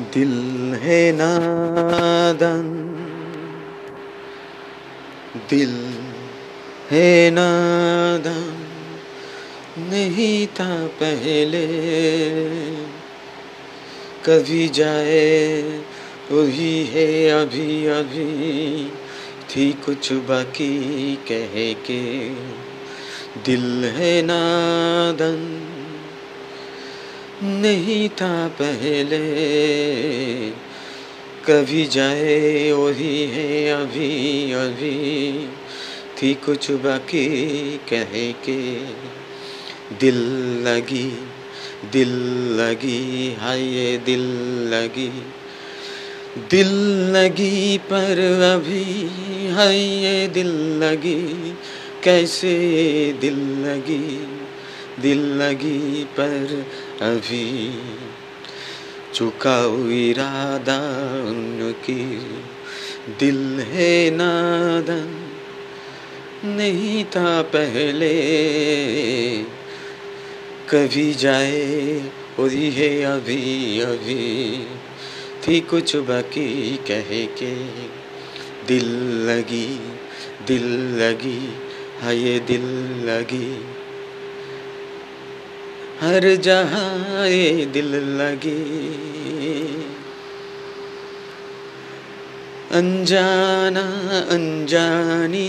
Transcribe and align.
दिल 0.00 0.74
है 0.74 1.12
नादन। 1.12 2.62
दिल 5.50 5.90
है 6.90 7.30
नादन, 7.30 8.54
नहीं 9.78 10.46
था 10.46 10.86
पहले। 10.86 11.66
कभी 14.24 14.68
जाए 14.68 15.62
वही 16.30 16.86
है 16.86 17.28
अभी 17.28 17.86
अभी 17.86 18.92
थी 19.50 19.72
कुछ 19.72 20.12
बाकी 20.12 21.14
कह 21.16 21.80
के। 21.86 22.28
दिल 23.44 23.84
है 23.84 24.22
नादन। 24.22 25.68
नहीं 27.42 28.08
था 28.08 28.48
पहले। 28.48 29.18
कभी 31.46 31.86
जाए 31.86 32.72
वही 32.72 33.24
है 33.24 33.72
अभी 33.72 34.52
अभी। 34.52 35.48
थी 36.18 36.34
कुछ 36.34 36.70
बाकी 36.70 37.26
कह 37.90 38.30
के। 38.30 38.80
दिल 40.00 40.16
लगी 40.66 41.28
दिल 41.92 42.08
लगी, 42.60 43.36
हाय 43.40 43.96
दिल 43.96 44.20
लगी। 44.72 45.10
दिल 46.50 46.68
लगी 47.16 47.78
पर 47.78 48.18
अभी, 48.56 49.08
हाय 49.50 50.26
दिल 50.26 50.48
लगी। 50.82 51.54
कैसे 52.02 52.58
दिल 53.20 53.34
लगी? 53.38 54.41
दिल 55.00 55.18
लगी 55.18 56.04
पर 56.04 56.66
अभी 57.00 57.74
चुका 59.14 59.64
इरादा 59.92 60.78
उनकी। 61.28 62.18
दिल 63.20 63.60
है 63.60 64.10
नादन 64.10 65.28
नहीं 66.44 67.04
था 67.04 67.42
पहले। 67.42 68.12
कभी 70.70 71.14
जाए 71.14 72.10
वही 72.38 72.70
है 72.70 73.02
अभी 73.02 73.80
अभी 73.80 74.66
थी 75.46 75.60
कुछ 75.60 75.96
बाकी 75.96 76.76
कहे 76.76 77.26
के। 77.26 77.54
दिल 78.66 78.86
लगी 79.30 79.80
दिल 80.46 80.64
लगी 81.02 81.54
हाँ 82.00 82.14
ये 82.14 82.40
दिल 82.40 82.64
लगी। 83.04 83.64
हर 86.02 86.36
जहाँ 86.36 87.28
ये 87.28 87.66
दिल 87.66 87.94
लगी। 87.94 88.62
अनजाना 92.72 93.80
अनजानी, 94.28 95.48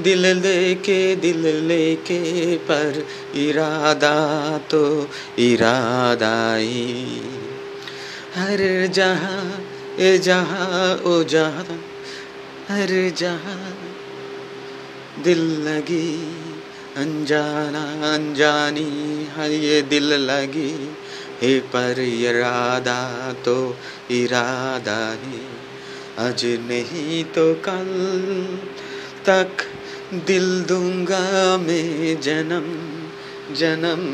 दिल 0.00 0.26
लेके 0.26 1.16
दिल 1.16 1.46
लेके, 1.46 2.56
पर 2.56 3.06
इरादा 3.34 4.58
तो 4.58 5.08
इरादा 5.38 6.54
ही। 6.54 7.20
हर 8.34 8.86
जहाँ, 8.86 9.64
ए 9.98 10.18
जहाँ, 10.18 10.96
ओ 10.96 11.24
जहाँ, 11.24 11.84
हर 12.68 13.12
जहाँ 13.16 13.78
दिल 15.24 15.40
लगी। 15.40 16.30
अनजाना 16.96 18.14
अनजानी 18.14 19.28
हर 19.36 19.50
ये 19.50 19.82
दिल 19.82 20.12
लगी। 20.12 20.96
हे 21.42 21.58
पर 21.58 21.98
इरादा 21.98 23.32
तो 23.32 23.76
इरादा 24.10 25.12
ही। 25.12 25.40
आज 26.18 26.44
नहीं 26.44 27.24
तो 27.24 27.54
कल 27.54 27.88
तक 29.26 29.48
दिल 30.14 30.62
दूँगा 30.62 31.56
मैं 31.56 32.20
जन्म 32.20 32.66
जन्म। 33.54 34.04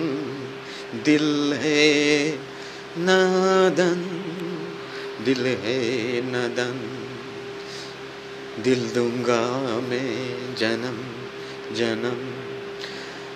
दिल 1.05 1.53
है 1.53 2.31
नादन, 2.99 4.00
दिल 5.25 5.47
है 5.47 6.21
नदन। 6.21 6.97
दिल 8.62 8.91
दूँगा 8.91 9.41
मैं 9.81 10.56
जन्म 10.56 10.99
जन्म। 11.75 12.40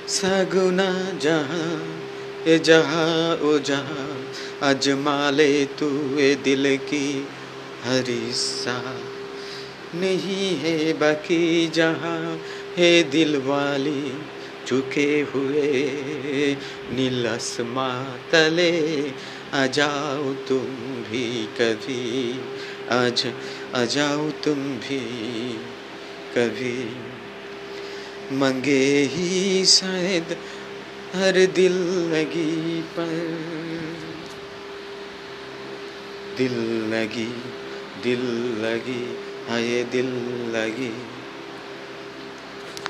सगुना 0.09 1.19
जहाँ, 1.19 1.99
ए 2.47 2.59
जहाँ, 2.59 3.37
ओ 3.37 3.59
जहाँ 3.59 4.33
अजमा 4.63 5.31
ले 5.31 5.65
तू 5.65 6.19
ए 6.19 6.35
दिल 6.35 6.77
की 6.77 7.29
हरिसा 7.85 8.83
नहीं 9.95 10.57
है 10.57 10.93
बाकी 10.93 11.69
जहाँ, 11.69 12.41
है 12.77 13.03
दिल 13.03 13.37
वाली 13.37 14.13
चुके 14.67 15.21
हुए 15.21 16.57
नीलसमा 16.93 17.89
तले। 18.33 18.73
आ 19.55 19.67
जाओ 19.67 20.33
तुम 20.49 20.67
भी 21.11 21.47
कभी, 21.61 22.41
आज 22.91 23.27
आ 23.75 23.85
जाओ 23.85 24.31
तुम 24.31 24.57
भी 24.57 25.01
कभी। 26.37 26.77
मंगे 28.33 29.11
ही 29.13 29.65
शायद 29.67 30.37
हर 31.15 31.47
दिल 31.47 31.73
लगी 32.13 32.81
पर। 32.81 33.39
दिल 36.37 36.53
लगी 36.95 37.43
दिल 38.03 38.21
लगी 38.65 39.19
हाय 39.49 39.85
दिल 39.85 40.07
लगी। 40.55 41.14